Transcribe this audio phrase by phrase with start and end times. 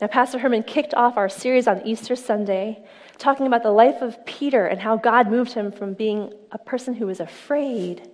[0.00, 2.82] Now, Pastor Herman kicked off our series on Easter Sunday
[3.18, 6.94] talking about the life of Peter and how God moved him from being a person
[6.94, 8.10] who was afraid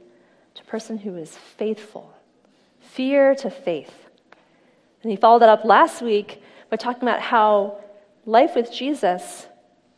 [0.55, 2.13] to a person who was faithful.
[2.81, 3.95] Fear to faith.
[5.03, 7.79] And he followed that up last week by talking about how
[8.25, 9.47] life with Jesus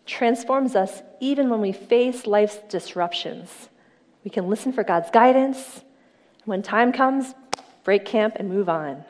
[0.04, 3.70] transforms us even when we face life's disruptions.
[4.24, 5.82] We can listen for God's guidance.
[6.44, 7.34] When time comes,
[7.82, 9.06] break camp and move on.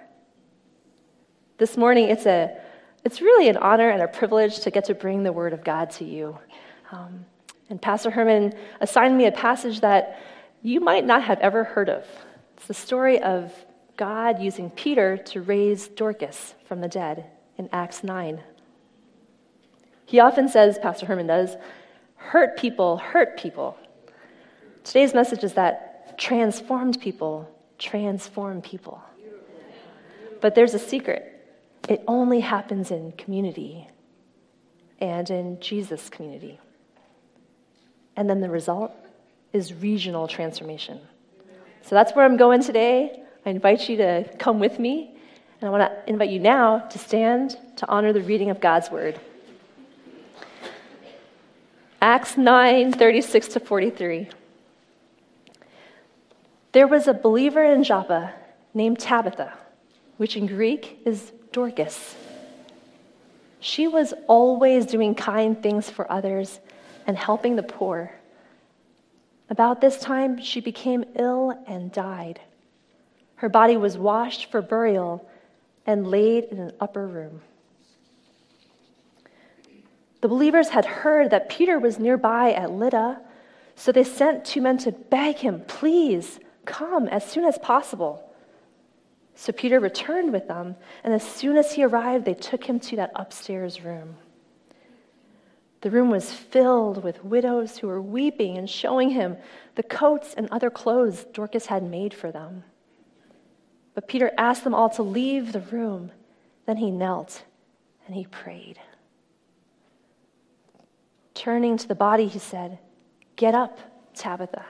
[1.56, 2.56] This morning, it's, a,
[3.04, 5.90] it's really an honor and a privilege to get to bring the Word of God
[5.92, 6.38] to you.
[6.90, 7.24] Um,
[7.70, 10.20] and Pastor Herman assigned me a passage that
[10.62, 12.04] you might not have ever heard of.
[12.56, 13.52] It's the story of
[13.96, 18.40] God using Peter to raise Dorcas from the dead in Acts 9.
[20.06, 21.56] He often says, Pastor Herman does,
[22.16, 23.76] hurt people hurt people.
[24.84, 29.02] Today's message is that transformed people transform people.
[30.40, 31.37] But there's a secret
[31.88, 33.88] it only happens in community
[35.00, 36.60] and in Jesus' community.
[38.16, 38.92] And then the result
[39.52, 41.00] is regional transformation.
[41.82, 43.22] So that's where I'm going today.
[43.46, 45.14] I invite you to come with me.
[45.60, 48.90] And I want to invite you now to stand to honor the reading of God's
[48.90, 49.18] word.
[52.02, 54.28] Acts 9 36 to 43.
[56.72, 58.34] There was a believer in Joppa
[58.74, 59.54] named Tabitha,
[60.18, 62.16] which in Greek is Dorcas.
[63.60, 66.60] She was always doing kind things for others
[67.06, 68.12] and helping the poor.
[69.50, 72.40] About this time, she became ill and died.
[73.36, 75.28] Her body was washed for burial
[75.86, 77.40] and laid in an upper room.
[80.20, 83.20] The believers had heard that Peter was nearby at Lydda,
[83.76, 88.27] so they sent two men to beg him, Please come as soon as possible.
[89.40, 92.96] So Peter returned with them, and as soon as he arrived, they took him to
[92.96, 94.16] that upstairs room.
[95.80, 99.36] The room was filled with widows who were weeping and showing him
[99.76, 102.64] the coats and other clothes Dorcas had made for them.
[103.94, 106.10] But Peter asked them all to leave the room.
[106.66, 107.44] Then he knelt
[108.06, 108.80] and he prayed.
[111.34, 112.80] Turning to the body, he said,
[113.36, 113.78] Get up,
[114.14, 114.64] Tabitha.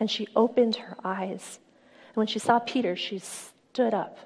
[0.00, 1.60] And she opened her eyes.
[2.08, 3.20] And when she saw Peter, she
[3.78, 4.18] stood up.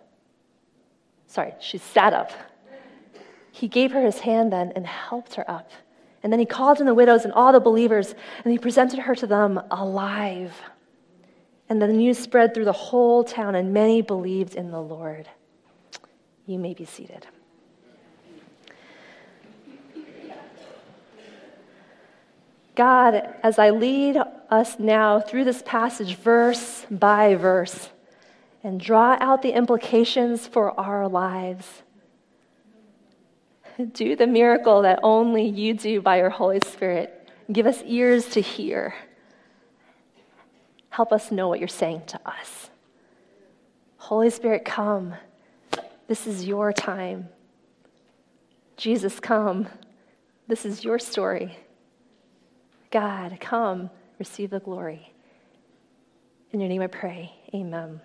[1.26, 2.32] Sorry, she sat up.
[3.50, 5.70] He gave her his hand then and helped her up.
[6.22, 8.14] And then he called in the widows and all the believers,
[8.44, 10.54] and he presented her to them alive.
[11.68, 15.28] And the news spread through the whole town, and many believed in the Lord.
[16.46, 17.26] You may be seated.
[22.74, 24.16] God, as I lead
[24.48, 27.90] us now through this passage, verse by verse,
[28.62, 31.82] and draw out the implications for our lives.
[33.92, 37.28] Do the miracle that only you do by your Holy Spirit.
[37.50, 38.94] Give us ears to hear.
[40.90, 42.70] Help us know what you're saying to us.
[43.96, 45.14] Holy Spirit, come.
[46.06, 47.28] This is your time.
[48.76, 49.68] Jesus, come.
[50.48, 51.56] This is your story.
[52.90, 53.90] God, come.
[54.18, 55.12] Receive the glory.
[56.52, 57.32] In your name I pray.
[57.54, 58.00] Amen.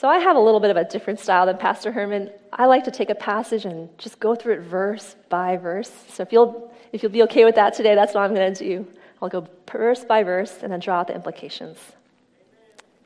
[0.00, 2.30] So I have a little bit of a different style than Pastor Herman.
[2.50, 5.92] I like to take a passage and just go through it verse by verse.
[6.08, 8.64] So if you'll if you'll be okay with that today, that's what I'm going to
[8.64, 8.86] do.
[9.20, 11.76] I'll go verse by verse and then draw out the implications.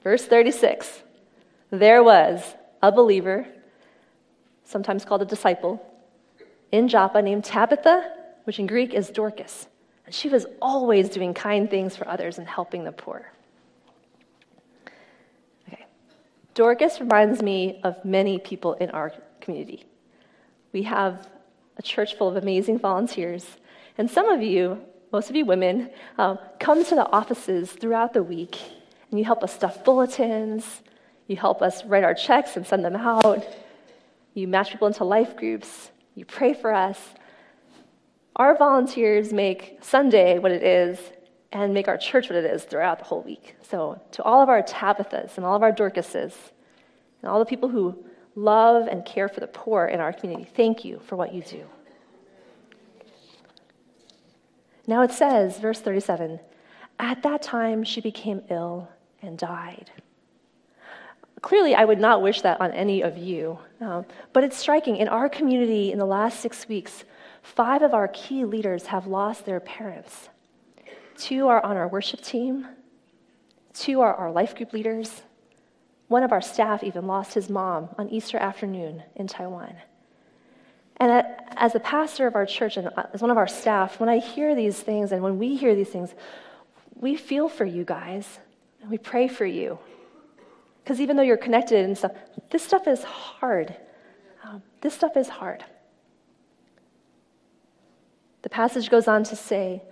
[0.05, 1.03] Verse 36.
[1.73, 2.41] There was
[2.81, 3.45] a believer,
[4.65, 5.85] sometimes called a disciple,
[6.71, 8.09] in Joppa named Tabitha,
[8.45, 9.67] which in Greek is Dorcas.
[10.07, 13.34] And she was always doing kind things for others and helping the poor.
[16.55, 19.87] Dorcas reminds me of many people in our community.
[20.73, 21.29] We have
[21.77, 23.45] a church full of amazing volunteers,
[23.99, 24.81] and some of you,
[25.13, 28.59] most of you women, um, come to the offices throughout the week
[29.11, 30.83] and you help us stuff bulletins,
[31.27, 33.47] you help us write our checks and send them out,
[34.35, 36.99] you match people into life groups, you pray for us.
[38.37, 40.99] Our volunteers make Sunday what it is
[41.53, 43.55] and make our church what it is throughout the whole week.
[43.63, 46.35] So, to all of our Tabithas and all of our Dorcases,
[47.25, 47.97] and all the people who
[48.35, 51.65] love and care for the poor in our community, thank you for what you do.
[54.87, 56.39] Now it says, verse 37
[56.99, 58.91] At that time she became ill
[59.23, 59.91] and died.
[61.41, 64.05] Clearly, I would not wish that on any of you, um,
[64.35, 64.97] but it's striking.
[64.97, 67.05] In our community, in the last six weeks,
[67.41, 70.29] five of our key leaders have lost their parents.
[71.17, 72.67] Two are on our worship team,
[73.73, 75.23] two are our life group leaders,
[76.15, 79.75] one of our staff even lost his mom on Easter afternoon in Taiwan.
[80.99, 81.27] And
[81.57, 84.55] as a pastor of our church and as one of our staff, when I hear
[84.55, 86.15] these things and when we hear these things,
[86.95, 88.39] we feel for you guys
[88.81, 89.77] and we pray for you.
[90.85, 92.13] Because even though you're connected and stuff,
[92.49, 93.75] this stuff is hard.
[94.45, 95.65] Um, this stuff is hard.
[98.43, 99.83] The passage goes on to say,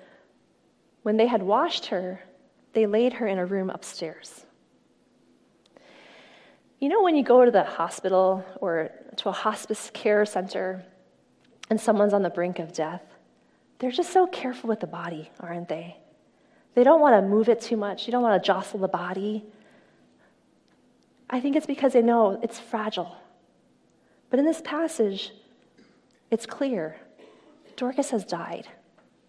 [1.02, 2.22] when they had washed her,
[2.74, 4.46] they laid her in a room upstairs.
[6.82, 10.84] You know, when you go to the hospital or to a hospice care center
[11.70, 13.04] and someone's on the brink of death,
[13.78, 15.96] they're just so careful with the body, aren't they?
[16.74, 18.08] They don't want to move it too much.
[18.08, 19.44] You don't want to jostle the body.
[21.30, 23.16] I think it's because they know it's fragile.
[24.28, 25.30] But in this passage,
[26.32, 26.96] it's clear
[27.76, 28.66] Dorcas has died,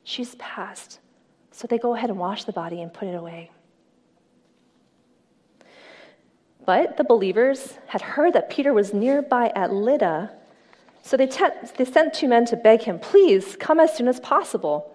[0.04, 1.02] she's passed.
[1.52, 3.52] So they go ahead and wash the body and put it away.
[6.66, 10.32] But the believers had heard that Peter was nearby at Lydda,
[11.02, 11.44] so they, te-
[11.78, 14.90] they sent two men to beg him, Please come as soon as possible.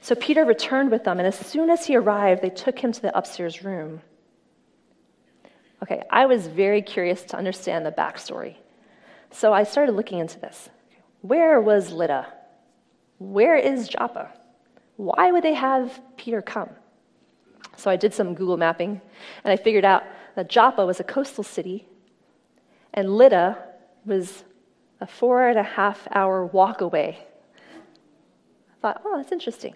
[0.00, 3.00] So Peter returned with them, and as soon as he arrived, they took him to
[3.00, 4.02] the upstairs room.
[5.82, 8.56] Okay, I was very curious to understand the backstory.
[9.30, 10.68] So I started looking into this.
[11.20, 12.26] Where was Lydda?
[13.18, 14.32] Where is Joppa?
[14.96, 16.70] Why would they have Peter come?
[17.76, 19.00] So I did some Google mapping,
[19.44, 20.02] and I figured out
[20.34, 21.86] that Joppa was a coastal city,
[22.92, 23.58] and Lydda
[24.04, 24.44] was
[25.00, 27.18] a four and a half hour walk away.
[27.66, 29.74] I thought, oh, that's interesting.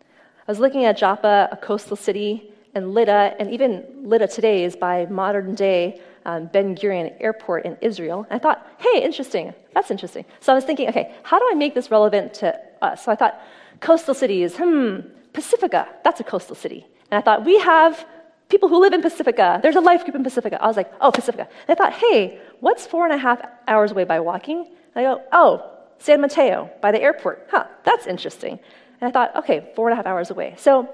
[0.00, 4.76] I was looking at Joppa, a coastal city, and Lydda, and even Lydda today is
[4.76, 8.26] by modern day um, Ben Gurion Airport in Israel.
[8.28, 9.54] And I thought, hey, interesting.
[9.74, 10.24] That's interesting.
[10.40, 13.04] So I was thinking, okay, how do I make this relevant to us?
[13.04, 13.40] So I thought,
[13.80, 15.00] coastal cities, hmm,
[15.32, 16.86] Pacifica, that's a coastal city.
[17.10, 18.06] And I thought, we have
[18.48, 19.60] people who live in Pacifica.
[19.62, 20.62] There's a life group in Pacifica.
[20.62, 21.48] I was like, oh, Pacifica.
[21.68, 24.58] And I thought, hey, what's four and a half hours away by walking?
[24.94, 27.48] And I go, oh, San Mateo by the airport.
[27.50, 28.58] Huh, that's interesting.
[29.00, 30.54] And I thought, okay, four and a half hours away.
[30.58, 30.88] So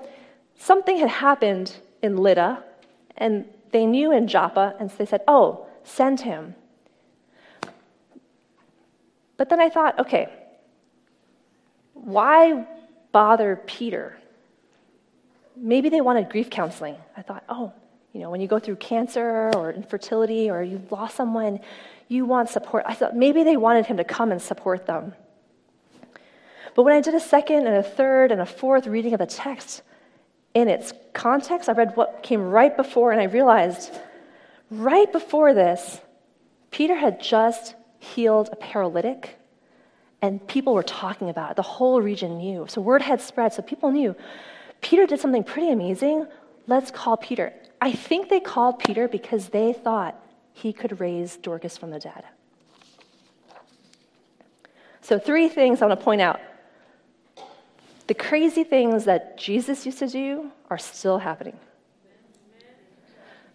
[0.57, 2.63] something had happened in Lydda,
[3.17, 6.55] and they knew in Joppa, and so they said, Oh, send him.
[9.37, 10.29] But then I thought, okay,
[11.95, 12.67] why
[13.11, 14.17] bother Peter?
[15.57, 16.97] Maybe they wanted grief counseling.
[17.17, 17.73] I thought, oh,
[18.13, 21.61] you know, when you go through cancer or infertility or you've lost someone,
[22.09, 22.85] you want support.
[22.87, 25.15] I thought maybe they wanted him to come and support them.
[26.75, 29.27] But when I did a second and a third and a fourth reading of the
[29.27, 29.83] text,
[30.55, 33.91] in its context, I read what came right before, and I realized
[34.71, 36.01] right before this,
[36.71, 39.39] Peter had just healed a paralytic,
[40.21, 41.57] and people were talking about it.
[41.57, 42.67] The whole region knew.
[42.69, 44.15] So word had spread, so people knew.
[44.83, 46.27] Peter did something pretty amazing.
[46.67, 47.55] Let's call Peter.
[47.81, 50.21] I think they called Peter because they thought
[50.53, 52.25] he could raise Dorcas from the dead.
[55.01, 56.41] So, three things I want to point out
[58.07, 61.57] the crazy things that Jesus used to do are still happening.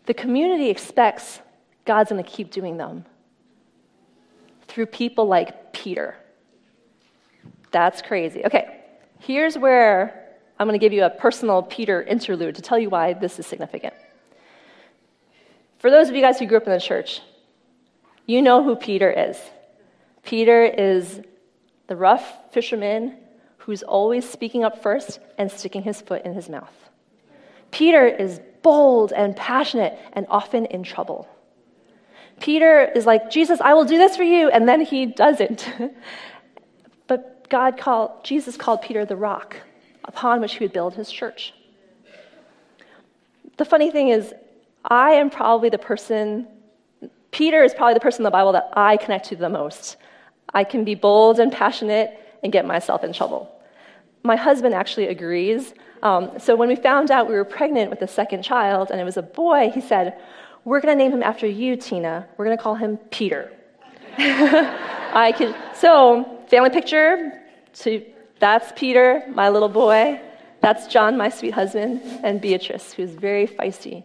[0.05, 1.39] The community expects
[1.85, 3.05] God's going to keep doing them
[4.67, 6.15] through people like Peter.
[7.71, 8.45] That's crazy.
[8.45, 8.81] Okay,
[9.19, 10.26] here's where
[10.59, 13.45] I'm going to give you a personal Peter interlude to tell you why this is
[13.45, 13.93] significant.
[15.79, 17.21] For those of you guys who grew up in the church,
[18.25, 19.37] you know who Peter is.
[20.23, 21.21] Peter is
[21.85, 23.15] the rough fisherman
[23.57, 26.73] who's always speaking up first and sticking his foot in his mouth.
[27.69, 31.27] Peter is bold and passionate and often in trouble.
[32.39, 35.69] Peter is like, Jesus, I will do this for you, and then he doesn't.
[37.07, 39.57] but God called, Jesus called Peter the rock
[40.07, 41.53] upon which he would build his church.
[43.57, 44.33] The funny thing is,
[44.85, 46.47] I am probably the person,
[47.31, 49.97] Peter is probably the person in the Bible that I connect to the most.
[50.53, 53.51] I can be bold and passionate and get myself in trouble.
[54.23, 55.73] My husband actually agrees.
[56.03, 59.03] Um, so when we found out we were pregnant with the second child and it
[59.03, 60.19] was a boy, he said,
[60.63, 62.27] We're going to name him after you, Tina.
[62.37, 63.51] We're going to call him Peter.
[64.17, 67.41] I could, so, family picture.
[67.73, 68.01] So
[68.39, 70.21] that's Peter, my little boy.
[70.61, 74.03] That's John, my sweet husband, and Beatrice, who's very feisty.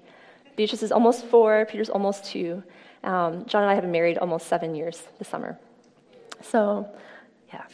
[0.56, 2.62] Beatrice is almost four, Peter's almost two.
[3.02, 5.58] Um, John and I have been married almost seven years this summer.
[6.42, 6.88] So,
[7.52, 7.64] yeah.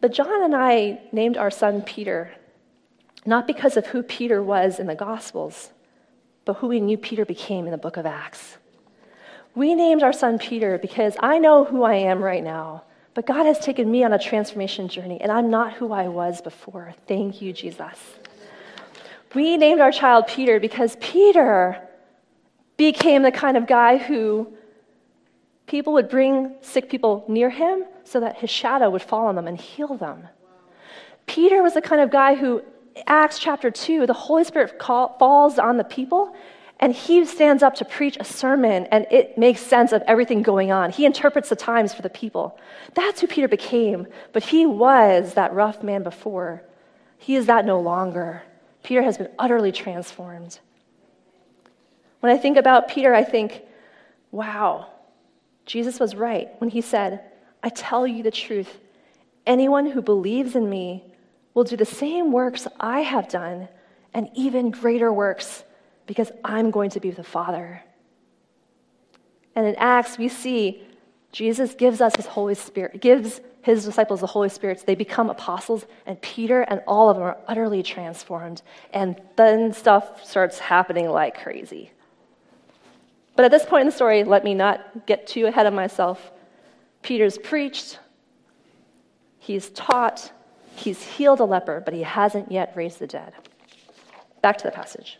[0.00, 2.32] But John and I named our son Peter,
[3.26, 5.70] not because of who Peter was in the Gospels,
[6.44, 8.56] but who we knew Peter became in the book of Acts.
[9.54, 12.84] We named our son Peter because I know who I am right now,
[13.18, 16.40] but God has taken me on a transformation journey, and I'm not who I was
[16.40, 16.94] before.
[17.08, 17.98] Thank you, Jesus.
[19.34, 21.82] We named our child Peter because Peter
[22.76, 24.52] became the kind of guy who
[25.66, 29.48] people would bring sick people near him so that his shadow would fall on them
[29.48, 30.28] and heal them.
[31.26, 32.62] Peter was the kind of guy who,
[33.08, 36.36] Acts chapter 2, the Holy Spirit call, falls on the people
[36.80, 40.70] and he stands up to preach a sermon and it makes sense of everything going
[40.70, 40.90] on.
[40.90, 42.58] He interprets the times for the people.
[42.94, 46.62] That's who Peter became, but he was that rough man before.
[47.18, 48.42] He is that no longer.
[48.84, 50.60] Peter has been utterly transformed.
[52.20, 53.62] When I think about Peter, I think,
[54.30, 54.88] wow,
[55.66, 57.22] Jesus was right when he said,
[57.62, 58.78] I tell you the truth.
[59.46, 61.04] Anyone who believes in me
[61.54, 63.68] will do the same works I have done
[64.14, 65.64] and even greater works
[66.08, 67.84] because I'm going to be with the Father.
[69.54, 70.82] And in Acts, we see
[71.30, 74.80] Jesus gives us his Holy Spirit, gives his disciples the Holy Spirit.
[74.80, 78.62] So they become apostles, and Peter and all of them are utterly transformed.
[78.92, 81.92] And then stuff starts happening like crazy.
[83.36, 86.32] But at this point in the story, let me not get too ahead of myself.
[87.02, 87.98] Peter's preached,
[89.38, 90.32] he's taught,
[90.74, 93.34] he's healed a leper, but he hasn't yet raised the dead.
[94.42, 95.18] Back to the passage.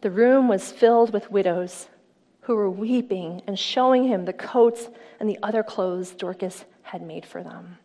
[0.00, 1.88] The room was filled with widows
[2.42, 4.88] who were weeping and showing him the coats
[5.20, 7.78] and the other clothes Dorcas had made for them.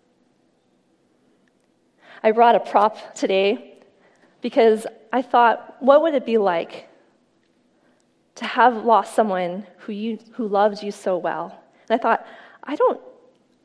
[2.21, 3.79] I brought a prop today
[4.41, 6.87] because I thought, what would it be like
[8.35, 11.59] to have lost someone who, you, who loved you so well?
[11.89, 12.25] And I thought,
[12.63, 13.01] I don't,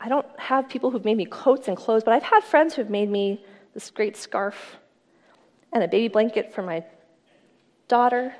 [0.01, 2.89] I don't have people who've made me coats and clothes, but I've had friends who've
[2.89, 4.77] made me this great scarf
[5.71, 6.83] and a baby blanket for my
[7.89, 8.33] daughter,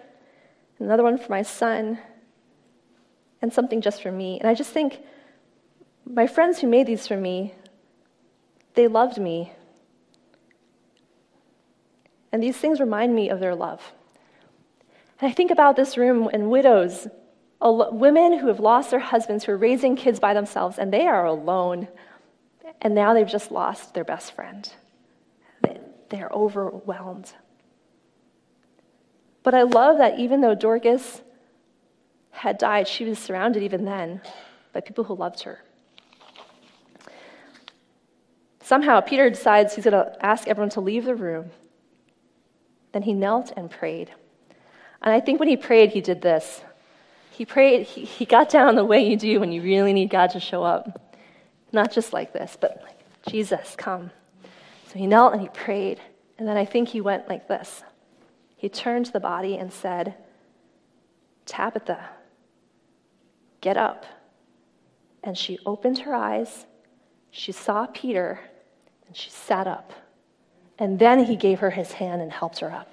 [0.80, 2.00] another one for my son,
[3.42, 4.40] and something just for me.
[4.40, 5.02] And I just think
[6.06, 7.54] my friends who made these for me,
[8.76, 9.52] they loved me.
[12.32, 13.92] And these things remind me of their love.
[15.20, 17.08] And I think about this room and widows,
[17.62, 21.26] women who have lost their husbands, who are raising kids by themselves, and they are
[21.26, 21.90] alone.
[22.82, 24.72] And now they've just lost their best friend.
[26.10, 27.34] They're overwhelmed.
[29.44, 31.22] But I love that even though Dorcas
[32.32, 34.22] had died, she was surrounded even then
[34.74, 35.64] by people who loved her.
[38.62, 41.50] Somehow, Peter decides he's going to ask everyone to leave the room.
[42.92, 44.12] Then he knelt and prayed.
[45.02, 46.62] And I think when he prayed, he did this.
[47.32, 50.32] He prayed, he, he got down the way you do when you really need God
[50.32, 51.16] to show up.
[51.72, 54.12] Not just like this, but like, Jesus, come.
[54.88, 56.00] So he knelt and he prayed.
[56.38, 57.84] And then I think he went like this.
[58.60, 60.16] He turned to the body and said,
[61.46, 62.10] Tabitha,
[63.62, 64.06] Get up.
[65.24, 66.66] And she opened her eyes,
[67.32, 68.42] she saw Peter,
[69.08, 69.94] and she sat up.
[70.78, 72.92] And then he gave her his hand and helped her up.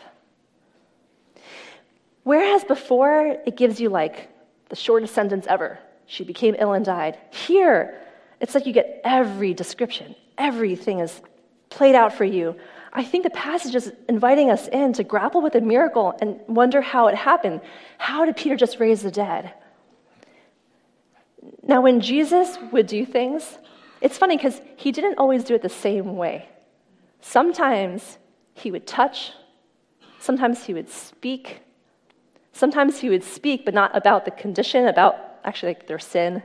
[2.22, 4.28] Whereas before, it gives you like
[4.68, 7.18] the shortest sentence ever she became ill and died.
[7.30, 8.00] Here,
[8.40, 11.20] it's like you get every description, everything is
[11.70, 12.54] played out for you.
[12.96, 16.80] I think the passage is inviting us in to grapple with a miracle and wonder
[16.80, 17.60] how it happened.
[17.98, 19.52] How did Peter just raise the dead?
[21.62, 23.58] Now, when Jesus would do things,
[24.00, 26.48] it's funny because he didn't always do it the same way.
[27.20, 28.16] Sometimes
[28.54, 29.32] he would touch,
[30.18, 31.60] sometimes he would speak,
[32.52, 36.42] sometimes he would speak, but not about the condition, about actually like their sin.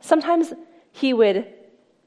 [0.00, 0.54] Sometimes
[0.90, 1.46] he would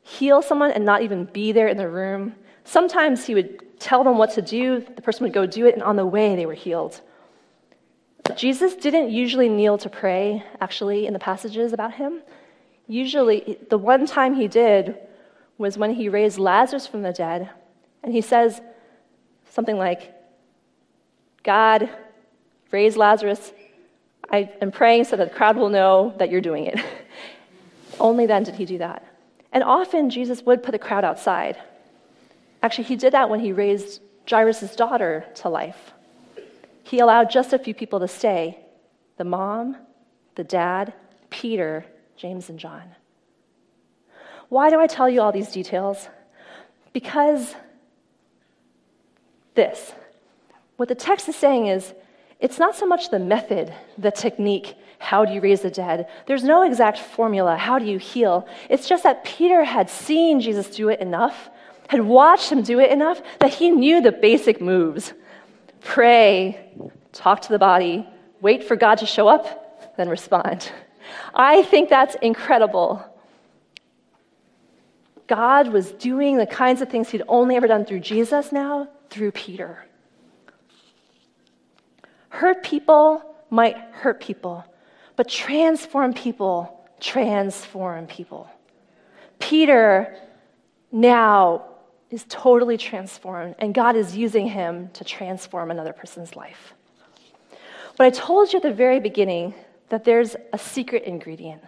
[0.01, 2.33] heal someone and not even be there in the room.
[2.63, 5.83] Sometimes he would tell them what to do, the person would go do it, and
[5.83, 7.01] on the way they were healed.
[8.35, 12.21] Jesus didn't usually kneel to pray, actually, in the passages about him.
[12.87, 14.97] Usually, the one time he did
[15.57, 17.49] was when he raised Lazarus from the dead.
[18.01, 18.61] And he says
[19.49, 20.13] something like,
[21.43, 21.89] God,
[22.71, 23.53] raise Lazarus.
[24.31, 26.79] I am praying so that the crowd will know that you're doing it.
[27.99, 29.05] Only then did he do that.
[29.51, 31.57] And often Jesus would put the crowd outside.
[32.63, 35.93] Actually, he did that when he raised Jairus' daughter to life
[36.83, 38.59] he allowed just a few people to stay
[39.17, 39.77] the mom,
[40.35, 40.93] the dad,
[41.29, 41.85] Peter,
[42.17, 42.83] James, and John.
[44.49, 46.09] Why do I tell you all these details?
[46.91, 47.55] Because
[49.55, 49.93] this.
[50.77, 51.93] What the text is saying is
[52.39, 56.07] it's not so much the method, the technique, how do you raise the dead?
[56.25, 58.47] There's no exact formula, how do you heal?
[58.69, 61.49] It's just that Peter had seen Jesus do it enough,
[61.87, 65.13] had watched him do it enough, that he knew the basic moves
[65.81, 66.71] pray,
[67.11, 68.07] talk to the body,
[68.41, 70.71] wait for God to show up, then respond.
[71.33, 73.05] I think that's incredible.
[75.27, 79.31] God was doing the kinds of things he'd only ever done through Jesus now through
[79.31, 79.85] Peter.
[82.29, 84.65] Hurt people might hurt people,
[85.15, 88.49] but transform people transform people.
[89.39, 90.15] Peter
[90.91, 91.65] now
[92.13, 96.75] is totally transformed, and God is using him to transform another person's life.
[97.97, 99.55] But I told you at the very beginning
[99.89, 101.63] that there's a secret ingredient.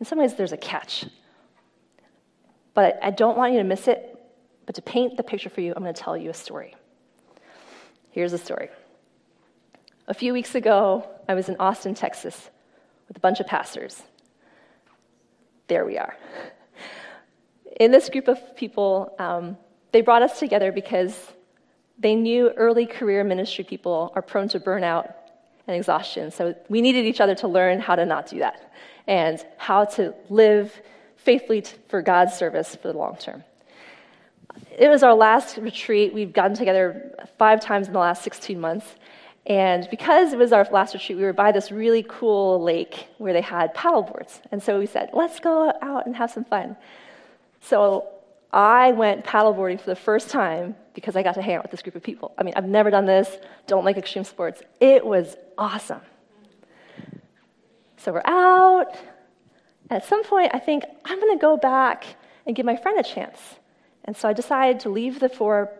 [0.00, 1.04] In some ways, there's a catch.
[2.72, 4.08] But I don't want you to miss it.
[4.64, 6.74] But to paint the picture for you, I'm going to tell you a story.
[8.10, 8.70] Here's a story.
[10.08, 12.50] A few weeks ago, I was in Austin, Texas,
[13.08, 14.02] with a bunch of pastors.
[15.68, 16.16] There we are.
[17.78, 19.56] In this group of people, um,
[19.92, 21.32] they brought us together because
[21.98, 25.12] they knew early career ministry people are prone to burnout
[25.66, 26.30] and exhaustion.
[26.30, 28.72] So we needed each other to learn how to not do that
[29.06, 30.80] and how to live
[31.16, 33.44] faithfully for God's service for the long term.
[34.76, 36.12] It was our last retreat.
[36.12, 38.86] We've gotten together five times in the last 16 months.
[39.46, 43.32] And because it was our last retreat, we were by this really cool lake where
[43.32, 44.40] they had paddle boards.
[44.50, 46.76] And so we said, let's go out and have some fun.
[47.60, 48.08] So
[48.52, 51.80] I went paddleboarding for the first time because I got to hang out with this
[51.82, 52.34] group of people.
[52.36, 53.28] I mean, I've never done this,
[53.66, 54.62] don't like extreme sports.
[54.78, 56.02] It was awesome.
[57.96, 58.94] So we're out.
[59.88, 62.04] At some point, I think I'm going to go back
[62.46, 63.38] and give my friend a chance.
[64.04, 65.70] And so I decided to leave the four,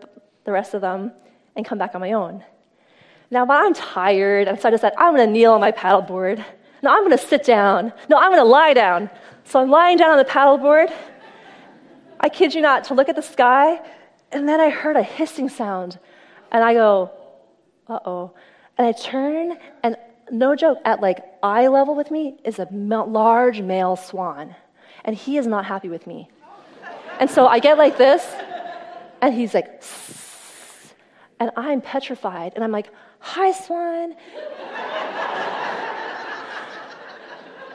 [0.45, 1.11] the rest of them,
[1.55, 2.43] and come back on my own.
[3.29, 6.43] Now, but I'm tired, and so I decided I'm going to kneel on my paddleboard.
[6.81, 7.93] No, I'm going to sit down.
[8.09, 9.09] No, I'm going to lie down.
[9.45, 10.93] So I'm lying down on the paddleboard
[12.23, 13.81] I kid you not, to look at the sky,
[14.31, 15.99] and then I heard a hissing sound.
[16.53, 17.11] And I go,
[17.87, 18.31] uh oh.
[18.77, 19.97] And I turn, and
[20.31, 24.55] no joke, at like eye level with me is a large male swan.
[25.03, 26.29] And he is not happy with me.
[27.19, 28.25] And so I get like this,
[29.21, 30.93] and he's like, Sss.
[31.41, 32.53] and I'm petrified.
[32.55, 32.89] And I'm like,
[33.19, 34.15] hi, swan.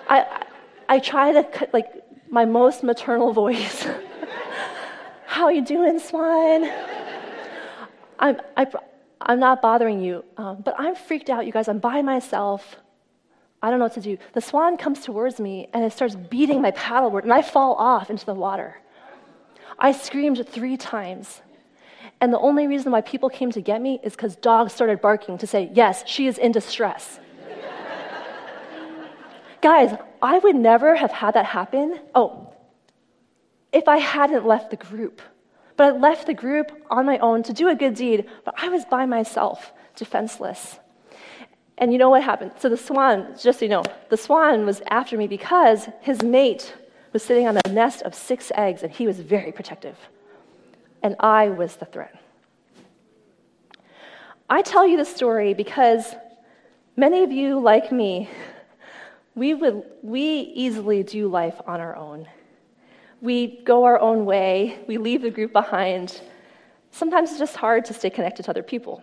[0.09, 0.45] I,
[0.89, 1.93] I try to, cut like,
[2.31, 3.87] my most maternal voice.
[5.29, 6.65] How you doing, swine?
[8.19, 8.69] I'm, I, am
[9.21, 11.69] i am not bothering you, um, but I'm freaked out, you guys.
[11.69, 12.77] I'm by myself.
[13.63, 14.17] I don't know what to do.
[14.33, 18.09] The swan comes towards me and it starts beating my paddleboard, and I fall off
[18.09, 18.79] into the water.
[19.79, 21.43] I screamed three times.
[22.23, 25.37] And the only reason why people came to get me is because dogs started barking
[25.39, 27.21] to say, Yes, she is in distress.
[29.61, 32.01] Guys, I would never have had that happen.
[32.15, 32.48] Oh,
[33.73, 35.21] if I hadn't left the group.
[35.77, 38.69] But I left the group on my own to do a good deed, but I
[38.69, 40.79] was by myself, defenseless.
[41.77, 42.53] And you know what happened?
[42.59, 46.75] So the swan, just so you know, the swan was after me because his mate
[47.13, 49.97] was sitting on a nest of six eggs and he was very protective.
[51.03, 52.21] And I was the threat.
[54.51, 56.17] I tell you this story because
[56.97, 58.29] many of you, like me,
[59.37, 62.27] we, would, we easily do life on our own
[63.21, 66.21] we go our own way, we leave the group behind.
[66.91, 69.03] Sometimes it's just hard to stay connected to other people.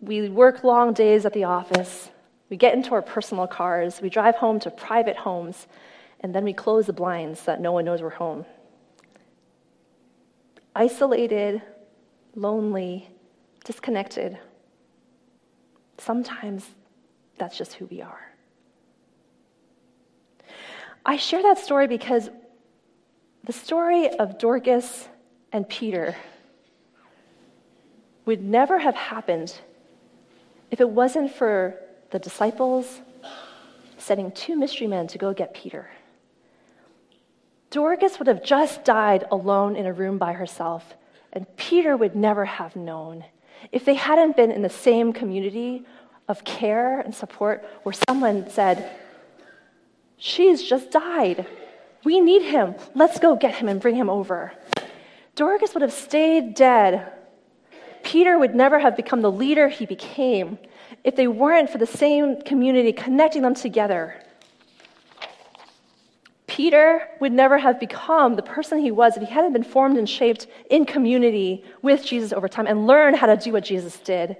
[0.00, 2.10] We work long days at the office,
[2.50, 5.66] we get into our personal cars, we drive home to private homes,
[6.20, 8.44] and then we close the blinds so that no one knows we're home.
[10.74, 11.62] Isolated,
[12.34, 13.08] lonely,
[13.64, 14.38] disconnected.
[15.98, 16.66] Sometimes
[17.38, 18.20] that's just who we are.
[21.06, 22.30] I share that story because
[23.44, 25.08] the story of Dorcas
[25.52, 26.16] and Peter
[28.24, 29.54] would never have happened
[30.70, 31.78] if it wasn't for
[32.10, 33.00] the disciples
[33.98, 35.90] sending two mystery men to go get Peter.
[37.70, 40.94] Dorcas would have just died alone in a room by herself,
[41.32, 43.24] and Peter would never have known
[43.72, 45.84] if they hadn't been in the same community
[46.28, 48.90] of care and support where someone said,
[50.16, 51.46] She's just died.
[52.04, 52.74] We need him.
[52.94, 54.52] Let's go get him and bring him over.
[55.34, 57.10] Dorcas would have stayed dead.
[58.02, 60.58] Peter would never have become the leader he became
[61.02, 64.20] if they weren't for the same community connecting them together.
[66.46, 70.08] Peter would never have become the person he was if he hadn't been formed and
[70.08, 74.36] shaped in community with Jesus over time and learned how to do what Jesus did.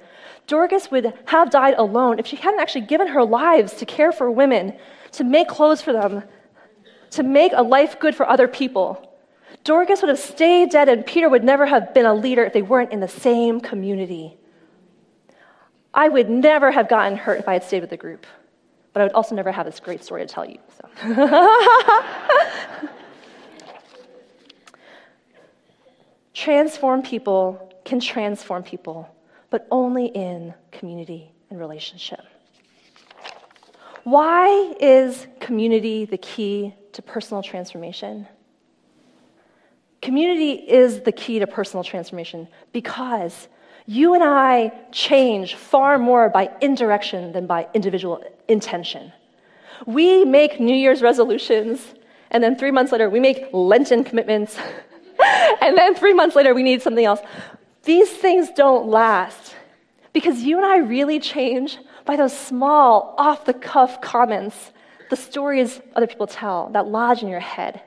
[0.47, 4.31] Dorcas would have died alone if she hadn't actually given her lives to care for
[4.31, 4.77] women,
[5.13, 6.23] to make clothes for them,
[7.15, 9.11] to make a life good for other people.
[9.65, 12.63] Dorcas would have stayed dead, and Peter would never have been a leader if they
[12.63, 14.37] weren't in the same community.
[15.93, 18.27] I would never have gotten hurt if I had stayed with the group,
[18.93, 20.59] but I would also never have this great story to tell you.
[20.77, 20.89] So.
[26.35, 29.09] Transform people can transform people,
[29.51, 32.21] but only in community and relationship.
[34.03, 38.27] Why is community the key to personal transformation?
[40.03, 43.49] Community is the key to personal transformation because
[43.87, 49.13] you and I change far more by indirection than by individual intention.
[49.87, 51.81] We make New Year's resolutions,
[52.31, 54.57] and then three months later, we make Lenten commitments,
[55.61, 57.21] and then three months later, we need something else.
[57.85, 59.55] These things don't last
[60.13, 64.73] because you and I really change by those small, off the cuff comments,
[65.15, 67.81] the stories other people tell that lodge in your head.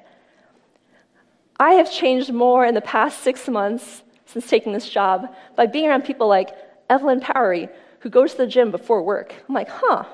[1.60, 5.90] I have changed more in the past six months since taking this job by being
[5.90, 6.52] around people like
[6.90, 7.68] Evelyn Powery,
[8.00, 9.36] who goes to the gym before work.
[9.46, 10.06] I'm like, huh,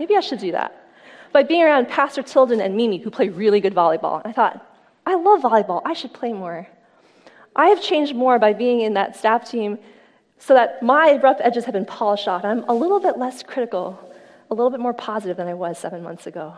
[0.00, 0.70] maybe I should do that.
[1.32, 4.20] By being around Pastor Tilden and Mimi, who play really good volleyball.
[4.24, 4.66] I thought,
[5.06, 6.66] I love volleyball, I should play more.
[7.54, 9.78] I have changed more by being in that staff team
[10.38, 12.44] so that my rough edges have been polished off.
[12.44, 14.11] I'm a little bit less critical,
[14.52, 16.54] a little bit more positive than I was seven months ago.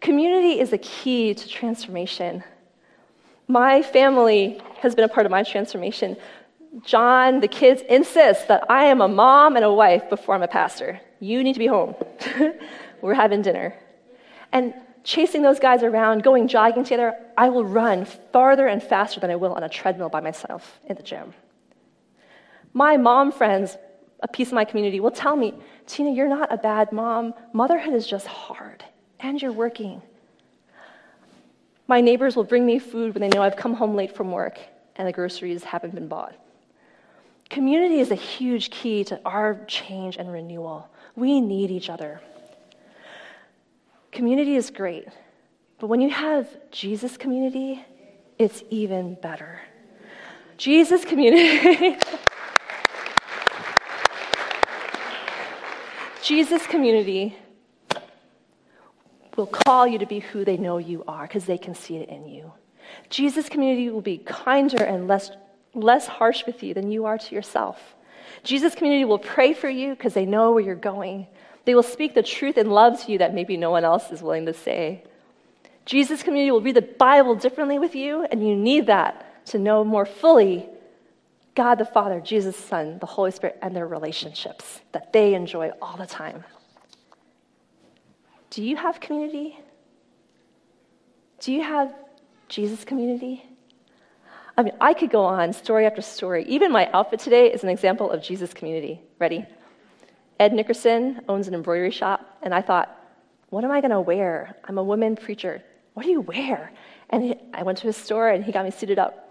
[0.00, 2.42] Community is a key to transformation.
[3.46, 6.16] My family has been a part of my transformation.
[6.84, 10.48] John, the kids insist that I am a mom and a wife before I'm a
[10.48, 10.98] pastor.
[11.20, 11.94] You need to be home.
[13.02, 13.74] We're having dinner.
[14.50, 14.72] And
[15.04, 19.36] chasing those guys around, going jogging together, I will run farther and faster than I
[19.36, 21.34] will on a treadmill by myself in the gym.
[22.72, 23.76] My mom friends,
[24.20, 25.54] a piece of my community, will tell me,
[25.86, 27.34] Tina, you're not a bad mom.
[27.52, 28.84] Motherhood is just hard,
[29.20, 30.02] and you're working.
[31.88, 34.58] My neighbors will bring me food when they know I've come home late from work
[34.96, 36.34] and the groceries haven't been bought.
[37.48, 40.88] Community is a huge key to our change and renewal.
[41.14, 42.20] We need each other.
[44.10, 45.06] Community is great,
[45.78, 47.84] but when you have Jesus community,
[48.38, 49.60] it's even better.
[50.56, 51.98] Jesus community.
[56.26, 57.36] Jesus community
[59.36, 62.08] will call you to be who they know you are because they can see it
[62.08, 62.52] in you.
[63.10, 65.30] Jesus community will be kinder and less,
[65.72, 67.94] less harsh with you than you are to yourself.
[68.42, 71.28] Jesus community will pray for you because they know where you're going.
[71.64, 74.20] They will speak the truth and love to you that maybe no one else is
[74.20, 75.04] willing to say.
[75.84, 79.84] Jesus community will read the Bible differently with you, and you need that to know
[79.84, 80.68] more fully
[81.56, 85.96] God the Father, Jesus Son, the Holy Spirit, and their relationships that they enjoy all
[85.96, 86.44] the time.
[88.50, 89.58] Do you have community?
[91.40, 91.94] Do you have
[92.48, 93.44] Jesus community?
[94.58, 96.44] I mean, I could go on story after story.
[96.44, 99.00] Even my outfit today is an example of Jesus community.
[99.18, 99.46] Ready?
[100.38, 102.94] Ed Nickerson owns an embroidery shop, and I thought,
[103.48, 104.56] what am I going to wear?
[104.64, 105.62] I'm a woman preacher.
[105.94, 106.72] What do you wear?
[107.08, 109.25] And he, I went to his store, and he got me suited up.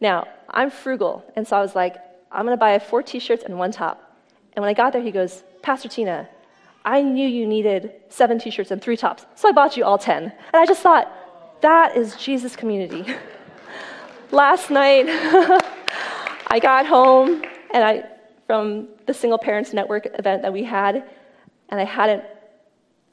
[0.00, 1.96] Now, I'm frugal, and so I was like,
[2.30, 4.02] I'm going to buy four t shirts and one top.
[4.52, 6.28] And when I got there, he goes, Pastor Tina,
[6.84, 9.98] I knew you needed seven t shirts and three tops, so I bought you all
[9.98, 10.24] 10.
[10.24, 11.10] And I just thought,
[11.62, 13.04] that is Jesus community.
[14.30, 15.06] Last night,
[16.48, 18.04] I got home and I,
[18.46, 21.08] from the Single Parents Network event that we had,
[21.68, 22.24] and I hadn't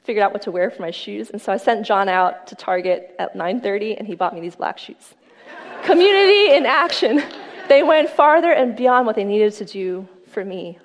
[0.04, 2.54] figured out what to wear for my shoes, and so I sent John out to
[2.54, 5.14] Target at 9:30, and he bought me these black shoes.
[5.84, 7.22] Community in action.
[7.68, 10.78] They went farther and beyond what they needed to do for me.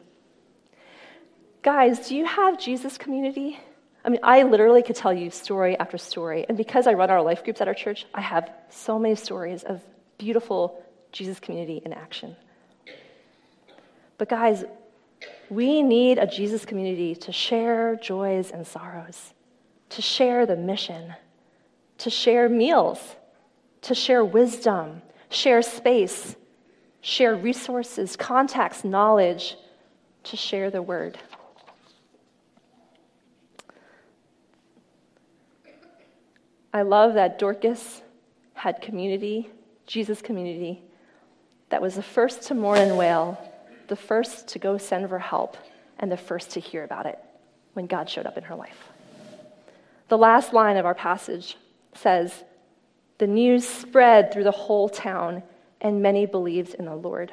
[1.61, 3.59] Guys, do you have Jesus community?
[4.03, 6.45] I mean, I literally could tell you story after story.
[6.47, 9.63] And because I run our life groups at our church, I have so many stories
[9.63, 9.81] of
[10.17, 12.35] beautiful Jesus community in action.
[14.17, 14.63] But, guys,
[15.49, 19.33] we need a Jesus community to share joys and sorrows,
[19.89, 21.13] to share the mission,
[21.99, 22.99] to share meals,
[23.81, 26.35] to share wisdom, share space,
[27.01, 29.57] share resources, contacts, knowledge,
[30.23, 31.17] to share the word.
[36.73, 38.01] I love that Dorcas
[38.53, 39.49] had community,
[39.87, 40.83] Jesus community,
[41.69, 43.39] that was the first to mourn and wail,
[43.87, 45.57] the first to go send for help,
[45.97, 47.17] and the first to hear about it
[47.73, 48.89] when God showed up in her life.
[50.09, 51.57] The last line of our passage
[51.93, 52.43] says,
[53.19, 55.43] the news spread through the whole town,
[55.81, 57.31] and many believed in the Lord.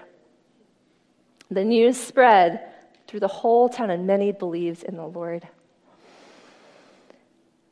[1.51, 2.61] The news spread
[3.07, 5.47] through the whole town, and many believed in the Lord.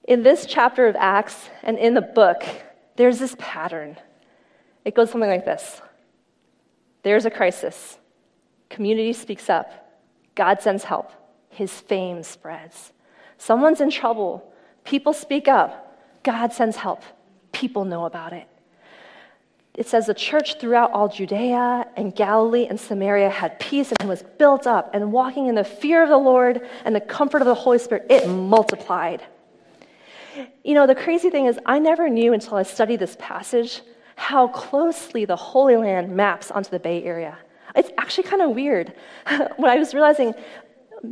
[0.05, 2.45] In this chapter of Acts and in the book,
[2.97, 3.97] there's this pattern.
[4.85, 5.83] It goes something like this
[7.03, 7.99] There's a crisis.
[8.71, 10.01] Community speaks up.
[10.37, 11.13] God sends help.
[11.49, 12.93] His fame spreads.
[13.39, 14.53] Someone's in trouble.
[14.85, 15.99] People speak up.
[16.23, 17.03] God sends help
[17.65, 18.47] people know about it.
[19.75, 24.23] it says the church throughout all Judea and Galilee and Samaria had peace and was
[24.23, 27.55] built up, and walking in the fear of the Lord and the comfort of the
[27.55, 29.23] Holy Spirit, it multiplied.
[30.63, 33.81] You know, the crazy thing is, I never knew until I studied this passage
[34.17, 37.39] how closely the Holy Land maps onto the Bay Area.
[37.75, 38.93] It's actually kind of weird.
[39.57, 40.35] when I was realizing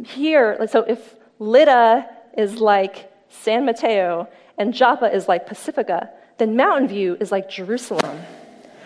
[0.04, 6.88] here, so if Lydda is like San Mateo and Joppa is like Pacifica, then Mountain
[6.88, 8.18] View is like Jerusalem.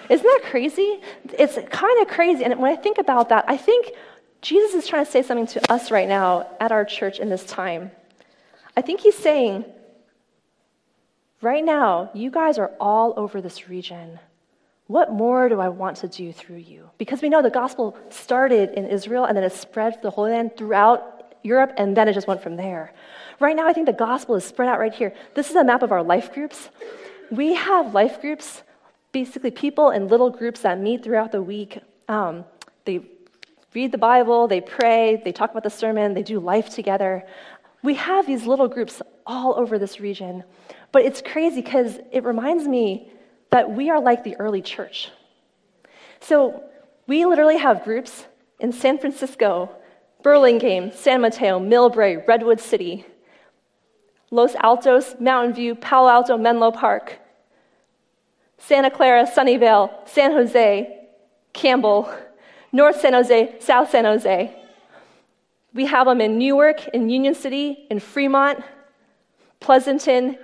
[0.09, 1.01] Isn't that crazy?
[1.39, 2.45] It's kind of crazy.
[2.45, 3.93] And when I think about that, I think
[4.41, 7.45] Jesus is trying to say something to us right now at our church in this
[7.45, 7.91] time.
[8.77, 9.65] I think he's saying,
[11.41, 14.21] right now, you guys are all over this region.
[14.87, 16.91] What more do I want to do through you?
[16.99, 20.57] Because we know the gospel started in Israel and then it spread the Holy Land
[20.57, 22.93] throughout Europe and then it just went from there.
[23.41, 25.13] Right now, I think the gospel is spread out right here.
[25.35, 26.69] This is a map of our life groups.
[27.31, 28.63] We have life groups
[29.13, 31.79] basically people in little groups that meet throughout the week.
[32.07, 32.45] Um,
[32.85, 33.01] they
[33.73, 37.25] read the Bible, they pray, they talk about the sermon, they do life together.
[37.83, 40.45] We have these little groups all over this region.
[40.93, 43.11] But it's crazy because it reminds me
[43.51, 45.11] that we are like the early church.
[46.21, 46.65] So
[47.07, 48.27] we literally have groups
[48.61, 49.71] in San Francisco,
[50.23, 53.07] Burlingame, San Mateo, Millbrae, Redwood City,
[54.31, 57.19] Los Altos, Mountain View, Palo Alto, Menlo Park,
[58.59, 61.09] Santa Clara, Sunnyvale, San Jose,
[61.53, 62.13] Campbell,
[62.73, 64.55] North San Jose, South San Jose.
[65.73, 68.65] We have them in Newark, in Union City, in Fremont,
[69.61, 70.39] Pleasanton,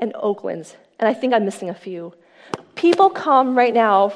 [0.00, 0.74] and Oakland.
[0.98, 2.14] And I think I'm missing a few.
[2.74, 4.12] People come right now,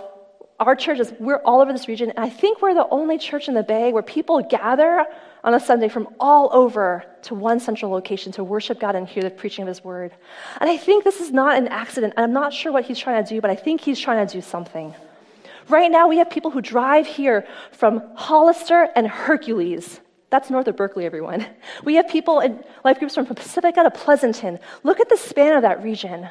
[0.58, 3.54] our churches, we're all over this region, and I think we're the only church in
[3.54, 5.04] the Bay where people gather
[5.44, 9.22] on a Sunday from all over to one central location to worship God and hear
[9.22, 10.12] the preaching of His word.
[10.60, 12.14] And I think this is not an accident.
[12.16, 14.40] I'm not sure what He's trying to do, but I think He's trying to do
[14.40, 14.94] something.
[15.68, 20.00] Right now, we have people who drive here from Hollister and Hercules.
[20.30, 21.46] That's north of Berkeley, everyone.
[21.84, 24.58] We have people in life groups from Pacifica to Pleasanton.
[24.82, 26.28] Look at the span of that region.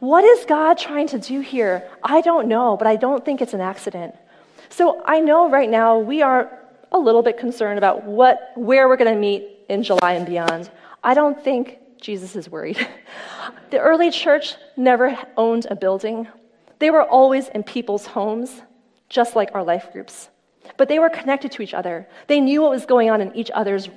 [0.00, 1.88] What is God trying to do here?
[2.02, 4.14] I don't know, but I don't think it's an accident.
[4.68, 6.59] So I know right now we are
[6.92, 10.70] a little bit concerned about what, where we're going to meet in July and beyond.
[11.02, 12.78] I don't think Jesus is worried.
[13.70, 16.28] the early church never owned a building,
[16.78, 18.62] they were always in people's homes,
[19.08, 20.30] just like our life groups.
[20.78, 22.08] But they were connected to each other.
[22.26, 23.88] They knew what was going on in each other's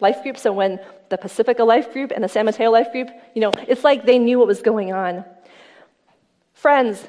[0.00, 0.38] life group.
[0.38, 3.84] So when the Pacifica life group and the San Mateo life group, you know, it's
[3.84, 5.24] like they knew what was going on.
[6.54, 7.06] Friends,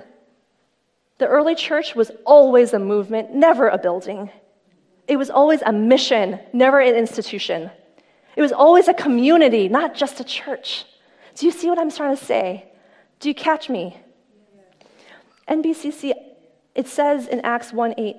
[1.19, 4.30] the early church was always a movement, never a building.
[5.08, 7.70] It was always a mission, never an institution.
[8.36, 10.86] It was always a community, not just a church.
[11.36, 12.72] Do you see what I'm trying to say?
[13.20, 13.98] Do you catch me?
[15.48, 16.13] NBCC,
[16.74, 18.16] it says in Acts 1 8,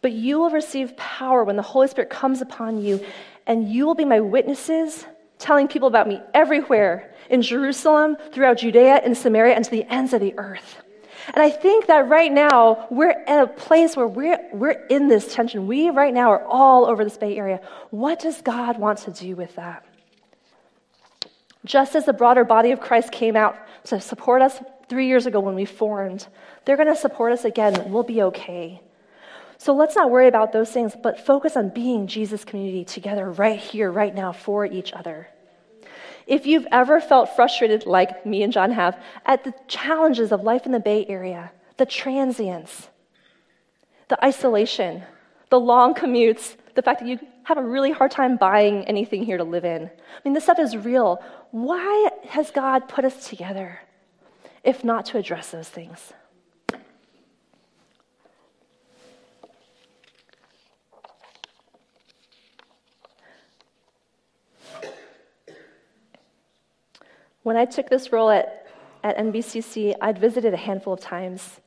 [0.00, 3.04] but you will receive power when the Holy Spirit comes upon you,
[3.46, 5.04] and you will be my witnesses,
[5.38, 10.12] telling people about me everywhere in Jerusalem, throughout Judea and Samaria, and to the ends
[10.12, 10.82] of the earth.
[11.28, 15.34] And I think that right now we're at a place where we're, we're in this
[15.34, 15.66] tension.
[15.66, 17.60] We right now are all over this Bay Area.
[17.90, 19.84] What does God want to do with that?
[21.64, 25.38] Just as the broader body of Christ came out to support us three years ago
[25.40, 26.26] when we formed,
[26.64, 27.90] they're going to support us again.
[27.90, 28.80] We'll be okay.
[29.58, 33.60] So let's not worry about those things, but focus on being Jesus' community together right
[33.60, 35.28] here, right now, for each other.
[36.32, 40.64] If you've ever felt frustrated, like me and John have, at the challenges of life
[40.64, 42.88] in the Bay Area, the transience,
[44.08, 45.02] the isolation,
[45.50, 49.36] the long commutes, the fact that you have a really hard time buying anything here
[49.36, 49.82] to live in.
[49.82, 51.22] I mean, this stuff is real.
[51.50, 53.80] Why has God put us together
[54.64, 56.14] if not to address those things?
[67.42, 68.66] When I took this role at,
[69.02, 71.60] at NBCC, I'd visited a handful of times.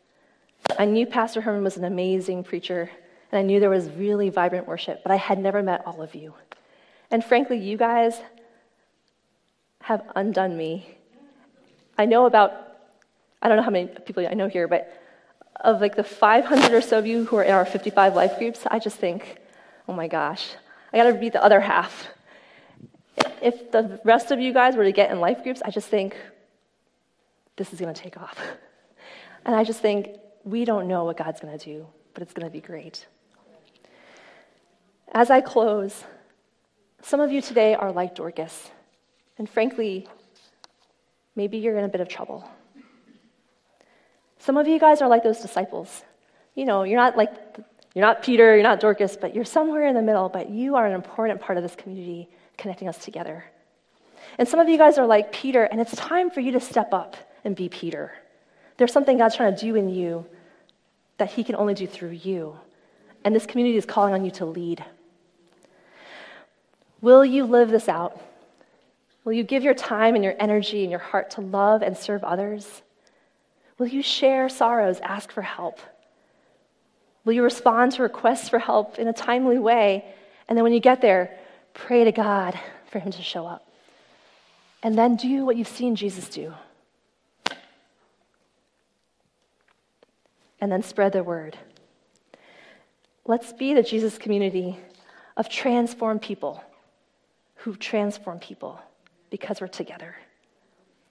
[0.79, 2.89] I knew Pastor Herman was an amazing preacher,
[3.31, 6.15] and I knew there was really vibrant worship, but I had never met all of
[6.15, 6.33] you.
[7.11, 8.21] And frankly, you guys
[9.81, 10.97] have undone me.
[11.97, 12.53] I know about,
[13.41, 14.91] I don't know how many people I know here, but
[15.59, 18.61] of like the 500 or so of you who are in our 55 life groups,
[18.65, 19.39] I just think,
[19.89, 20.55] oh my gosh,
[20.93, 22.07] I gotta beat the other half
[23.45, 26.17] if the rest of you guys were to get in life groups, I just think
[27.57, 28.37] this is going to take off.
[29.47, 30.07] And I just think
[30.43, 33.05] we don't know what God's going to do, but it's going to be great.
[35.13, 36.03] As I close,
[37.03, 38.71] some of you today are like Dorcas,
[39.37, 40.07] and frankly,
[41.35, 42.49] maybe you're in a bit of trouble.
[44.39, 46.03] Some of you guys are like those disciples.
[46.55, 47.31] You know, you're not like,
[47.93, 50.87] you're not Peter, you're not Dorcas, but you're somewhere in the middle, but you are
[50.87, 53.45] an important part of this community connecting us together.
[54.37, 56.93] And some of you guys are like Peter, and it's time for you to step
[56.93, 58.11] up and be Peter.
[58.77, 60.25] There's something God's trying to do in you
[61.17, 62.57] that He can only do through you.
[63.23, 64.83] And this community is calling on you to lead.
[67.01, 68.19] Will you live this out?
[69.23, 72.23] Will you give your time and your energy and your heart to love and serve
[72.23, 72.81] others?
[73.77, 75.79] Will you share sorrows, ask for help?
[77.25, 80.05] Will you respond to requests for help in a timely way?
[80.47, 81.37] And then when you get there,
[81.75, 82.59] pray to God
[82.89, 83.67] for Him to show up.
[84.81, 86.53] And then do what you've seen Jesus do.
[90.59, 91.57] And then spread the word.
[93.25, 94.79] Let's be the Jesus community
[95.37, 96.63] of transformed people
[97.57, 98.79] who transform people
[99.29, 100.15] because we're together.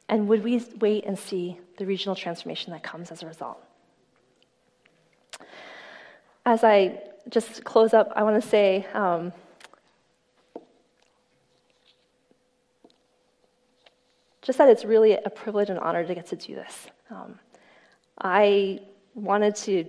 [0.09, 3.63] And would we wait and see the regional transformation that comes as a result?
[6.47, 9.33] As I just close up, I want to say um,
[14.45, 16.87] just that it's really a privilege and honor to get to do this.
[17.11, 17.39] Um,
[18.21, 18.81] I
[19.15, 19.87] wanted to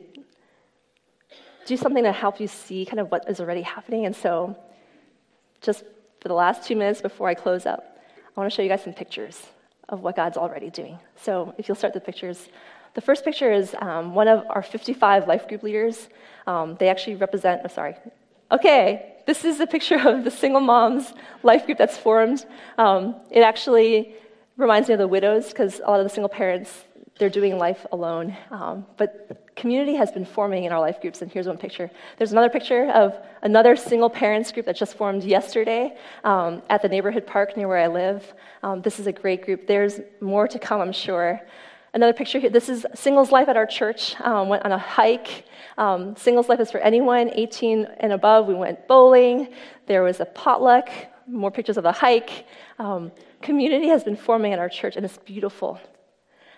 [1.66, 4.06] do something to help you see kind of what is already happening.
[4.06, 4.56] And so,
[5.62, 5.84] just
[6.22, 8.84] for the last two minutes before I close up, I want to show you guys
[8.84, 9.42] some pictures
[9.90, 10.98] of what God's already doing.
[11.18, 12.48] So, if you'll start the pictures.
[12.94, 16.08] The first picture is um, one of our 55 life group leaders.
[16.48, 17.96] Um, they actually represent, oh, sorry.
[18.52, 21.14] Okay, this is a picture of the single moms
[21.44, 22.46] life group that's formed.
[22.78, 24.16] Um, it actually
[24.58, 26.86] reminds me of the widows because a lot of the single parents
[27.18, 28.36] they're doing life alone.
[28.52, 31.90] Um, but community has been forming in our life groups, and here's one picture.
[32.18, 36.90] There's another picture of another single parents group that just formed yesterday um, at the
[36.90, 38.34] neighborhood park near where I live.
[38.64, 39.66] Um, this is a great group.
[39.66, 41.42] There's more to come, I'm sure.
[41.94, 42.50] Another picture here.
[42.50, 44.20] This is Singles Life at our church.
[44.20, 45.46] Um, went on a hike.
[45.78, 48.48] Um, singles Life is for anyone 18 and above.
[48.48, 49.54] We went bowling.
[49.88, 50.90] There was a potluck.
[51.28, 52.46] More pictures of the hike.
[52.80, 53.12] Um,
[53.42, 55.80] community has been forming at our church, and it's beautiful.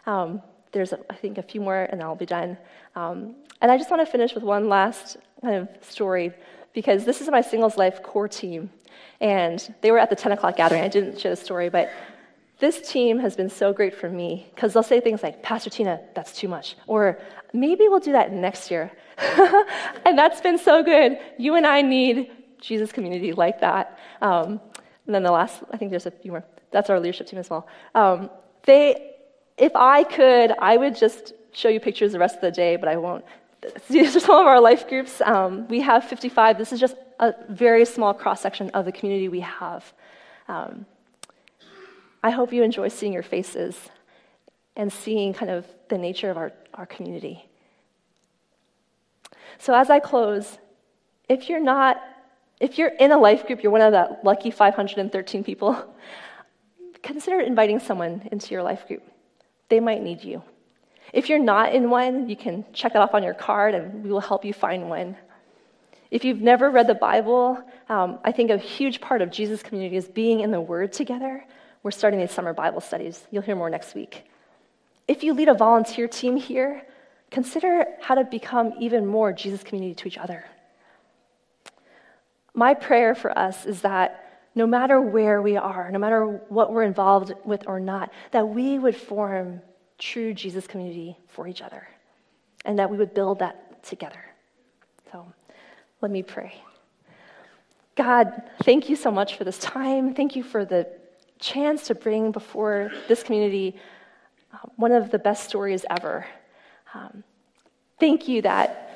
[0.05, 2.57] Um, there's, I think, a few more, and I'll be done.
[2.95, 6.33] Um, and I just want to finish with one last kind of story
[6.73, 8.69] because this is my singles life core team.
[9.19, 10.83] And they were at the 10 o'clock gathering.
[10.83, 11.89] I didn't share the story, but
[12.59, 16.01] this team has been so great for me because they'll say things like, Pastor Tina,
[16.15, 16.75] that's too much.
[16.87, 17.19] Or
[17.53, 18.91] maybe we'll do that next year.
[20.05, 21.19] and that's been so good.
[21.37, 23.97] You and I need Jesus community like that.
[24.21, 24.59] Um,
[25.05, 26.43] and then the last, I think there's a few more.
[26.71, 27.67] That's our leadership team as well.
[27.95, 28.29] Um,
[28.65, 29.15] they,
[29.57, 32.89] if I could, I would just show you pictures the rest of the day, but
[32.89, 33.25] I won't.
[33.89, 35.21] These are some of our life groups.
[35.21, 36.57] Um, we have 55.
[36.57, 39.91] This is just a very small cross section of the community we have.
[40.47, 40.85] Um,
[42.23, 43.77] I hope you enjoy seeing your faces
[44.75, 47.45] and seeing kind of the nature of our, our community.
[49.57, 50.57] So, as I close,
[51.27, 52.01] if you're not,
[52.59, 55.95] if you're in a life group, you're one of that lucky 513 people,
[57.03, 59.03] consider inviting someone into your life group
[59.69, 60.41] they might need you.
[61.13, 64.11] If you're not in one, you can check that off on your card and we
[64.11, 65.15] will help you find one.
[66.09, 69.97] If you've never read the Bible, um, I think a huge part of Jesus' community
[69.97, 71.45] is being in the Word together.
[71.83, 73.25] We're starting these summer Bible studies.
[73.31, 74.23] You'll hear more next week.
[75.07, 76.85] If you lead a volunteer team here,
[77.29, 80.45] consider how to become even more Jesus community to each other.
[82.57, 86.81] My prayer for us is that no matter where we are, no matter what we're
[86.81, 89.61] involved with or not, that we would form
[89.99, 91.87] true Jesus community for each other
[92.65, 94.19] and that we would build that together.
[95.11, 95.31] So
[96.01, 96.55] let me pray.
[97.95, 100.15] God, thank you so much for this time.
[100.15, 100.87] Thank you for the
[101.37, 103.75] chance to bring before this community
[104.51, 106.25] uh, one of the best stories ever.
[106.95, 107.23] Um,
[107.99, 108.86] thank you that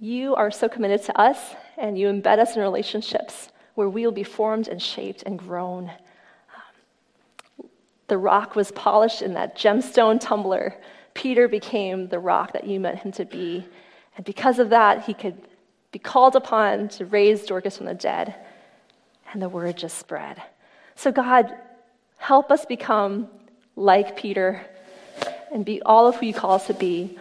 [0.00, 4.24] you are so committed to us and you embed us in relationships where we'll be
[4.24, 5.90] formed and shaped and grown.
[5.90, 7.68] Um,
[8.08, 10.74] the rock was polished in that gemstone tumbler.
[11.12, 13.66] Peter became the rock that you meant him to be.
[14.16, 15.36] And because of that, he could
[15.92, 18.34] be called upon to raise Dorcas from the dead.
[19.32, 20.42] And the word just spread.
[20.96, 21.54] So, God,
[22.16, 23.28] help us become
[23.76, 24.64] like Peter
[25.52, 27.18] and be all of who you call us to be.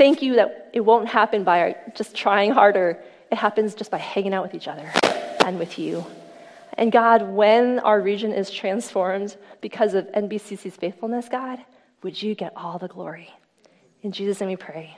[0.00, 2.98] Thank you that it won't happen by just trying harder,
[3.30, 4.90] it happens just by hanging out with each other
[5.44, 6.06] and with you.
[6.72, 11.58] And God, when our region is transformed because of NBCC's faithfulness, God,
[12.02, 13.28] would you get all the glory?
[14.00, 14.96] In Jesus' name we pray.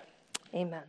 [0.55, 0.85] Amen.